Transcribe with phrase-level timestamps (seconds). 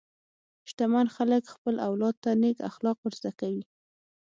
[0.69, 3.63] شتمن خلک خپل اولاد ته نېک اخلاق ورزده کوي.